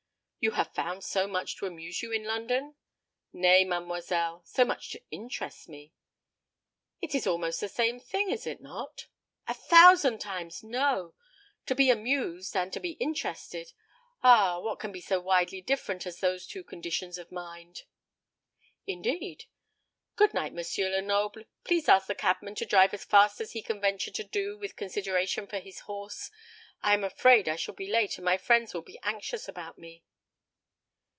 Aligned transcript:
"You 0.43 0.53
have 0.57 0.73
found 0.73 1.03
so 1.03 1.27
much 1.27 1.57
to 1.57 1.67
amuse 1.67 2.01
you 2.01 2.11
in 2.11 2.23
London?" 2.23 2.73
"Nay, 3.31 3.63
mademoiselle, 3.63 4.41
so 4.43 4.65
much 4.65 4.89
to 4.89 5.01
interest 5.11 5.69
me." 5.69 5.93
"It 6.99 7.13
is 7.13 7.27
almost 7.27 7.59
the 7.61 7.69
same 7.69 7.99
thing, 7.99 8.31
is 8.31 8.47
it 8.47 8.59
not?" 8.59 9.05
"A 9.47 9.53
thousand 9.53 10.17
times 10.17 10.63
no! 10.63 11.13
To 11.67 11.75
be 11.75 11.91
amused 11.91 12.57
and 12.57 12.73
to 12.73 12.79
be 12.79 12.93
interested 12.93 13.71
ah, 14.23 14.59
what 14.59 14.79
can 14.79 14.91
be 14.91 14.99
so 14.99 15.19
widely 15.19 15.61
different 15.61 16.07
as 16.07 16.21
those 16.21 16.47
two 16.47 16.63
conditions 16.63 17.19
of 17.19 17.31
mind!" 17.31 17.83
"Indeed! 18.87 19.43
Good 20.15 20.33
night, 20.33 20.55
Mr. 20.55 20.89
Lenoble. 20.89 21.43
Please 21.63 21.87
ask 21.87 22.07
the 22.07 22.15
cabman 22.15 22.55
to 22.55 22.65
drive 22.65 22.95
as 22.95 23.05
fast 23.05 23.41
as 23.41 23.51
he 23.51 23.61
can 23.61 23.79
venture 23.79 24.09
to 24.09 24.23
do 24.23 24.57
with 24.57 24.75
consideration 24.75 25.45
for 25.45 25.59
his 25.59 25.81
horse. 25.81 26.31
I 26.81 26.95
am 26.95 27.03
afraid 27.03 27.47
I 27.47 27.57
shall 27.57 27.75
be 27.75 27.85
late, 27.91 28.17
and 28.17 28.25
my 28.25 28.37
friends 28.37 28.73
will 28.73 28.81
be 28.81 28.97
anxious 29.03 29.47
about 29.47 29.77
me." 29.77 30.03